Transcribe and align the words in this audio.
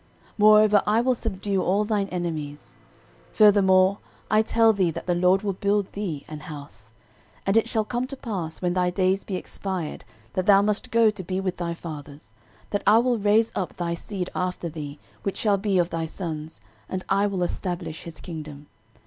Moreover 0.35 0.81
I 0.87 0.99
will 1.01 1.13
subdue 1.13 1.61
all 1.61 1.85
thine 1.85 2.07
enemies. 2.07 2.73
Furthermore 3.33 3.99
I 4.31 4.41
tell 4.41 4.73
thee 4.73 4.89
that 4.89 5.05
the 5.05 5.13
LORD 5.13 5.43
will 5.43 5.53
build 5.53 5.91
thee 5.91 6.25
an 6.27 6.39
house. 6.39 6.93
13:017:011 7.41 7.41
And 7.45 7.57
it 7.57 7.69
shall 7.69 7.85
come 7.85 8.07
to 8.07 8.17
pass, 8.17 8.63
when 8.63 8.73
thy 8.73 8.89
days 8.89 9.23
be 9.23 9.35
expired 9.35 10.03
that 10.33 10.47
thou 10.47 10.63
must 10.63 10.89
go 10.89 11.11
to 11.11 11.23
be 11.23 11.39
with 11.39 11.57
thy 11.57 11.75
fathers, 11.75 12.33
that 12.71 12.81
I 12.87 12.97
will 12.97 13.19
raise 13.19 13.51
up 13.53 13.77
thy 13.77 13.93
seed 13.93 14.31
after 14.33 14.69
thee, 14.69 14.97
which 15.21 15.37
shall 15.37 15.57
be 15.59 15.77
of 15.77 15.91
thy 15.91 16.07
sons; 16.07 16.61
and 16.89 17.05
I 17.07 17.27
will 17.27 17.43
establish 17.43 18.01
his 18.05 18.19
kingdom. 18.21 18.65